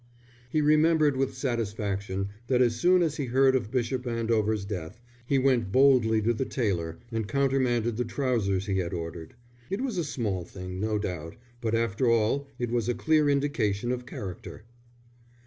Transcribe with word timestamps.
He 0.49 0.61
remembered 0.61 1.15
with 1.15 1.35
satisfaction 1.37 2.29
that 2.47 2.59
as 2.59 2.75
soon 2.75 3.03
as 3.03 3.17
he 3.17 3.25
heard 3.25 3.55
of 3.55 3.69
Bishop 3.69 4.07
Andover's 4.07 4.65
death, 4.65 4.99
he 5.27 5.37
went 5.37 5.71
boldly 5.71 6.23
to 6.23 6.33
the 6.33 6.43
tailor 6.43 6.97
and 7.11 7.27
countermanded 7.27 7.97
the 7.97 8.03
trousers 8.03 8.65
he 8.65 8.79
had 8.79 8.95
ordered. 8.95 9.35
It 9.69 9.81
was 9.81 9.99
a 9.99 10.03
small 10.03 10.43
thing, 10.43 10.79
no 10.79 10.97
doubt, 10.97 11.35
but 11.61 11.75
after 11.75 12.09
all 12.09 12.47
it 12.57 12.71
was 12.71 12.89
a 12.89 12.95
clear 12.95 13.29
indication 13.29 13.91
of 13.91 14.07
character. 14.07 14.63